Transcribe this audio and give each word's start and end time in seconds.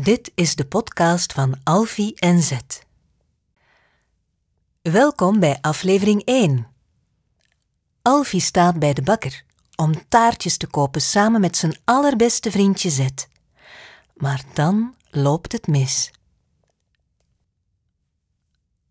Dit 0.00 0.32
is 0.34 0.54
de 0.54 0.66
podcast 0.66 1.32
van 1.32 1.60
Alfie 1.64 2.14
en 2.14 2.42
Zet. 2.42 2.86
Welkom 4.82 5.40
bij 5.40 5.58
aflevering 5.60 6.24
1. 6.24 6.66
Alfie 8.02 8.40
staat 8.40 8.78
bij 8.78 8.92
de 8.92 9.02
bakker 9.02 9.44
om 9.76 10.08
taartjes 10.08 10.56
te 10.56 10.66
kopen 10.66 11.00
samen 11.00 11.40
met 11.40 11.56
zijn 11.56 11.76
allerbeste 11.84 12.50
vriendje 12.50 12.90
Zet. 12.90 13.28
Maar 14.14 14.44
dan 14.52 14.94
loopt 15.10 15.52
het 15.52 15.66
mis. 15.66 16.10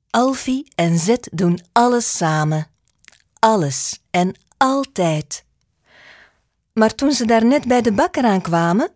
Alfie 0.09 0.71
en 0.75 0.97
Zet 0.97 1.29
doen 1.31 1.59
alles 1.71 2.17
samen. 2.17 2.67
Alles 3.39 4.01
en 4.09 4.35
altijd. 4.57 5.45
Maar 6.73 6.95
toen 6.95 7.11
ze 7.11 7.25
daar 7.25 7.45
net 7.45 7.67
bij 7.67 7.81
de 7.81 7.91
bakker 7.91 8.23
aankwamen, 8.23 8.91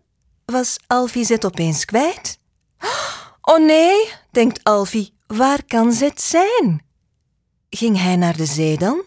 was 0.52 0.78
Alfie 0.86 1.24
Zet 1.24 1.44
opeens 1.44 1.84
kwijt. 1.84 2.38
Oh 3.40 3.58
nee, 3.58 4.12
denkt 4.30 4.64
Alfie, 4.64 5.12
waar 5.26 5.64
kan 5.64 5.92
Zet 5.92 6.20
zijn? 6.20 6.86
Ging 7.70 7.98
hij 7.98 8.16
naar 8.16 8.36
de 8.36 8.46
zee 8.46 8.78
dan? 8.78 9.02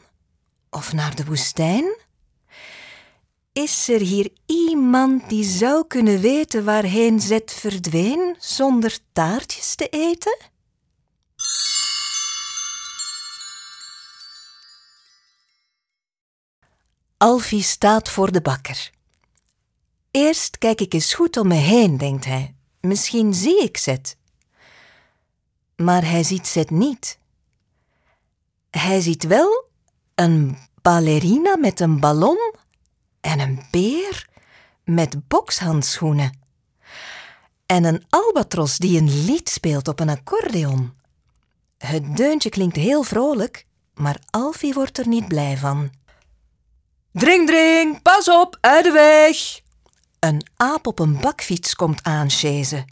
Of 0.70 0.93
naar 0.93 1.15
de 1.15 1.25
woestijn? 1.25 1.95
Is 3.53 3.88
er 3.88 3.99
hier 3.99 4.29
iemand 4.45 5.29
die 5.29 5.43
zou 5.43 5.88
kunnen 5.88 6.20
weten 6.20 6.65
waarheen 6.65 7.20
Zet 7.20 7.53
verdween 7.53 8.35
zonder 8.39 8.98
taartjes 9.13 9.76
te 9.76 9.87
eten? 9.87 10.37
Alfie 17.17 17.63
staat 17.63 18.09
voor 18.09 18.31
de 18.31 18.41
bakker. 18.41 18.91
Eerst 20.11 20.57
kijk 20.57 20.81
ik 20.81 20.93
eens 20.93 21.13
goed 21.13 21.38
om 21.38 21.47
me 21.47 21.55
heen, 21.55 21.97
denkt 21.97 22.25
hij. 22.25 22.55
Misschien 22.81 23.33
zie 23.33 23.61
ik 23.63 23.77
Zet. 23.77 24.17
Maar 25.75 26.05
hij 26.05 26.23
ziet 26.23 26.47
Zet 26.47 26.70
niet. 26.70 27.20
Hij 28.70 29.01
ziet 29.01 29.23
wel 29.23 29.65
een 30.15 30.57
ballerina 30.82 31.57
met 31.57 31.79
een 31.79 31.99
ballon 31.99 32.54
en 33.21 33.39
een 33.39 33.62
beer 33.71 34.29
met 34.84 35.27
bokshandschoenen. 35.27 36.39
En 37.65 37.84
een 37.84 38.05
albatros 38.09 38.77
die 38.77 38.99
een 38.99 39.26
lied 39.26 39.49
speelt 39.49 39.87
op 39.87 39.99
een 39.99 40.09
accordeon. 40.09 40.93
Het 41.77 42.17
deuntje 42.17 42.49
klinkt 42.49 42.76
heel 42.76 43.04
vrolijk, 43.04 43.65
maar 43.93 44.20
Alfie 44.29 44.73
wordt 44.73 44.98
er 44.98 45.07
niet 45.07 45.27
blij 45.27 45.57
van. 45.57 45.91
Dring, 47.12 47.48
dring, 47.48 48.01
pas 48.01 48.29
op, 48.29 48.57
uit 48.62 48.84
de 48.84 48.91
weg! 48.91 49.60
Een 50.21 50.45
aap 50.55 50.87
op 50.87 50.99
een 50.99 51.19
bakfiets 51.19 51.75
komt 51.75 52.03
aansjezen. 52.03 52.85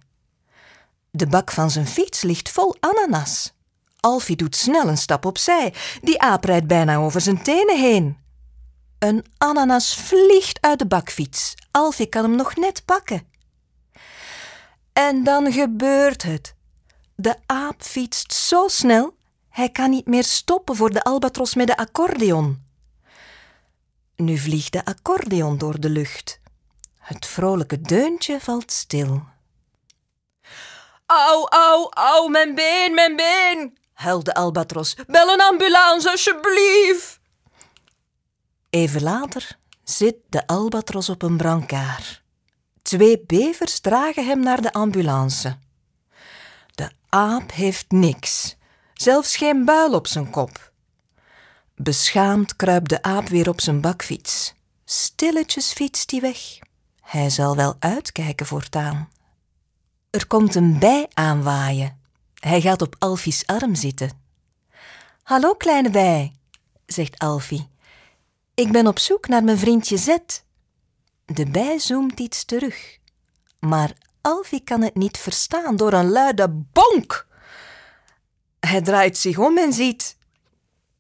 De 1.12 1.28
bak 1.28 1.52
van 1.52 1.72
zijn 1.72 1.88
fiets 1.88 2.22
ligt 2.22 2.50
vol 2.50 2.76
ananas. 2.80 3.54
Alfie 4.00 4.36
doet 4.36 4.56
snel 4.56 4.88
een 4.88 4.98
stap 4.98 5.26
opzij. 5.26 5.74
Die 6.02 6.22
aap 6.22 6.44
rijdt 6.44 6.68
bijna 6.68 6.96
over 6.96 7.22
zijn 7.22 7.44
tenen 7.44 7.80
heen. 7.80 8.18
Een 9.00 9.26
ananas 9.38 9.96
vliegt 9.96 10.62
uit 10.62 10.80
de 10.80 10.86
bakfiets. 10.86 11.54
Alfie 11.72 12.06
kan 12.06 12.24
hem 12.24 12.36
nog 12.36 12.56
net 12.56 12.86
pakken. 12.86 13.28
En 14.94 15.24
dan 15.24 15.52
gebeurt 15.52 16.24
het. 16.24 16.56
De 17.16 17.36
aap 17.46 17.82
fietst 17.82 18.34
zo 18.34 18.68
snel, 18.68 19.16
hij 19.50 19.70
kan 19.70 19.90
niet 19.90 20.08
meer 20.08 20.24
stoppen 20.24 20.76
voor 20.76 20.92
de 20.92 21.04
albatros 21.04 21.56
met 21.56 21.68
de 21.68 21.78
accordeon. 21.78 22.64
Nu 24.16 24.38
vliegt 24.38 24.72
de 24.72 24.86
accordeon 24.86 25.58
door 25.58 25.80
de 25.80 25.90
lucht. 25.90 26.40
Het 27.10 27.26
vrolijke 27.26 27.82
deuntje 27.82 28.40
valt 28.40 28.72
stil. 28.72 29.24
Au, 31.06 31.48
au, 31.48 31.90
au, 31.90 32.30
mijn 32.30 32.56
been, 32.56 32.94
mijn 32.94 33.16
been, 33.16 33.78
huilt 33.94 34.26
de 34.26 34.34
albatros. 34.34 34.96
Bel 35.08 35.30
een 35.30 35.42
ambulance, 35.42 36.12
alsjeblieft. 36.12 37.20
Even 38.70 39.02
later 39.02 39.58
zit 39.84 40.16
de 40.30 40.48
albatros 40.48 41.10
op 41.10 41.22
een 41.22 41.38
brancard. 41.38 42.22
Twee 42.82 43.24
bevers 43.26 43.80
dragen 43.80 44.26
hem 44.26 44.40
naar 44.40 44.62
de 44.62 44.74
ambulance. 44.74 45.58
De 46.76 46.92
aap 47.10 47.52
heeft 47.52 47.92
niks, 47.92 48.56
zelfs 48.94 49.36
geen 49.36 49.66
buil 49.66 49.94
op 49.94 50.08
zijn 50.08 50.30
kop. 50.30 50.72
Beschaamd 51.76 52.56
kruipt 52.56 52.90
de 52.90 53.02
aap 53.02 53.28
weer 53.28 53.50
op 53.50 53.62
zijn 53.62 53.82
bakfiets. 53.82 54.54
Stilletjes 54.86 55.74
fietst 55.74 56.12
hij 56.12 56.22
weg. 56.22 56.68
Hij 57.10 57.30
zal 57.30 57.56
wel 57.56 57.76
uitkijken 57.80 58.46
voortaan. 58.46 59.10
Er 60.10 60.28
komt 60.28 60.56
een 60.56 60.80
bij 60.80 61.08
aanwaaien. 61.14 62.02
Hij 62.34 62.62
gaat 62.62 62.82
op 62.82 62.96
Alfie's 63.00 63.44
arm 63.46 63.76
zitten. 63.76 64.12
Hallo, 65.24 65.54
kleine 65.54 65.90
bij, 65.90 66.36
zegt 66.86 67.20
Alfie. 67.20 67.70
Ik 68.54 68.72
ben 68.72 68.88
op 68.88 69.00
zoek 69.00 69.28
naar 69.28 69.44
mijn 69.44 69.58
vriendje 69.58 69.98
Zet. 69.98 70.44
De 71.26 71.46
bij 71.46 71.80
zoomt 71.80 72.20
iets 72.20 72.46
terug. 72.46 72.98
Maar 73.60 73.94
Alfie 74.22 74.64
kan 74.64 74.82
het 74.82 74.96
niet 74.96 75.18
verstaan 75.18 75.76
door 75.76 75.94
een 75.94 76.10
luide 76.10 76.50
bonk. 76.50 77.28
Hij 78.60 78.82
draait 78.82 79.18
zich 79.18 79.38
om 79.38 79.58
en 79.58 79.74
ziet 79.74 80.18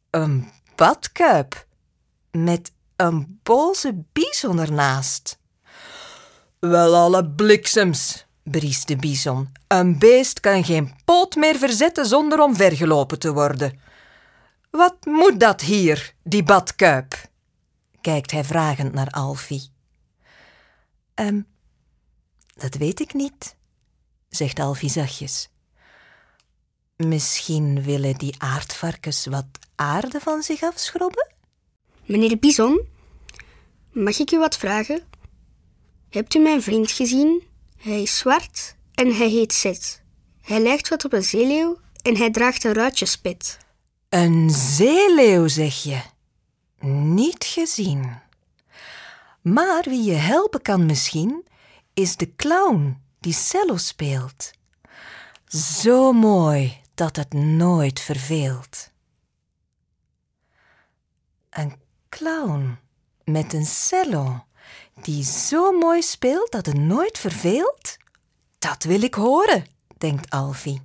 een 0.09 0.51
badkuip 0.75 1.67
met 2.31 2.71
een 2.95 3.39
boze 3.43 4.03
bison 4.11 4.59
ernaast. 4.59 5.38
Wel 6.59 6.95
alle 6.95 7.25
bliksems, 7.25 8.25
briest 8.43 8.87
de 8.87 8.95
bison. 8.95 9.51
Een 9.67 9.99
beest 9.99 10.39
kan 10.39 10.63
geen 10.63 10.93
poot 11.05 11.35
meer 11.35 11.55
verzetten 11.55 12.05
zonder 12.05 12.39
omvergelopen 12.39 13.19
te 13.19 13.33
worden. 13.33 13.79
Wat 14.69 15.05
moet 15.05 15.39
dat 15.39 15.61
hier, 15.61 16.13
die 16.23 16.43
badkuip? 16.43 17.27
kijkt 18.01 18.31
hij 18.31 18.43
vragend 18.43 18.93
naar 18.93 19.09
Alfie. 19.09 19.69
Ehm, 21.13 21.41
dat 22.55 22.75
weet 22.75 22.99
ik 22.99 23.13
niet, 23.13 23.55
zegt 24.29 24.59
Alfie 24.59 24.89
zachtjes. 24.89 25.49
Misschien 26.95 27.83
willen 27.83 28.17
die 28.17 28.35
aardvarkens 28.37 29.25
wat 29.25 29.45
aarde 29.75 30.19
van 30.19 30.41
zich 30.41 30.61
afschrobben? 30.61 31.27
Meneer 32.05 32.39
Bison, 32.39 32.87
mag 33.91 34.19
ik 34.19 34.31
u 34.31 34.39
wat 34.39 34.57
vragen? 34.57 35.08
Hebt 36.09 36.33
u 36.33 36.39
mijn 36.39 36.61
vriend 36.61 36.91
gezien? 36.91 37.43
Hij 37.77 38.01
is 38.01 38.17
zwart 38.17 38.75
en 38.93 39.15
hij 39.15 39.29
heet 39.29 39.53
Zet. 39.53 40.01
Hij 40.41 40.59
lijkt 40.59 40.89
wat 40.89 41.05
op 41.05 41.13
een 41.13 41.23
zeeleeuw 41.23 41.79
en 42.01 42.17
hij 42.17 42.31
draagt 42.31 42.63
een 42.63 42.73
ruitjespet. 42.73 43.57
Een 44.09 44.49
zeeleeuw, 44.49 45.47
zeg 45.47 45.83
je? 45.83 46.01
Niet 46.87 47.43
gezien. 47.43 48.17
Maar 49.41 49.83
wie 49.83 50.03
je 50.03 50.13
helpen 50.13 50.61
kan 50.61 50.85
misschien, 50.85 51.45
is 51.93 52.15
de 52.15 52.35
clown 52.35 53.01
die 53.19 53.33
cello 53.33 53.77
speelt. 53.77 54.51
Zo 55.47 56.13
mooi 56.13 56.81
dat 56.95 57.15
het 57.15 57.33
nooit 57.33 57.99
verveelt. 57.99 58.91
Een 61.49 61.73
clown 62.09 62.77
met 63.23 63.53
een 63.53 63.65
cello 63.65 64.43
die 65.01 65.23
zo 65.23 65.71
mooi 65.71 66.01
speelt 66.01 66.51
dat 66.51 66.65
het 66.65 66.77
nooit 66.77 67.17
verveelt? 67.17 67.97
Dat 68.59 68.83
wil 68.83 69.01
ik 69.01 69.13
horen, 69.13 69.65
denkt 69.97 70.29
Alfie. 70.29 70.81